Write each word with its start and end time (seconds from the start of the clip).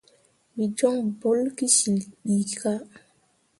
Wǝ 0.55 0.63
jon 0.77 0.97
bolle 1.19 1.49
ki 1.57 1.67
cil 1.77 1.99
ɓii 2.25 2.45
kah. 2.59 2.81